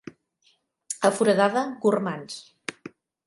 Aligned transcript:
A 1.09 1.11
Foradada, 1.17 1.63
gormands. 1.83 2.39